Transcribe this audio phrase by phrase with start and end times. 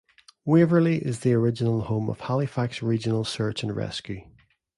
[0.45, 4.21] Waverley is the original home of Halifax Regional Search and Rescue.